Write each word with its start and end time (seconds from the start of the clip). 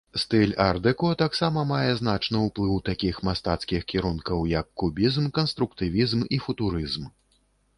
Стыль 0.21 0.53
ар-дэко 0.67 1.09
таксама 1.23 1.65
мае 1.71 1.91
значны 1.99 2.41
ўплыў 2.47 2.79
такіх 2.89 3.19
мастацкіх 3.29 3.85
кірункаў, 3.93 4.43
як 4.55 4.73
кубізм, 4.83 5.29
канструктывізм 5.39 6.25
і 6.39 6.41
футурызм. 6.49 7.07